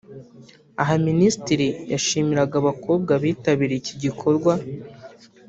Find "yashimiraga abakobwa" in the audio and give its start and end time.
1.91-3.13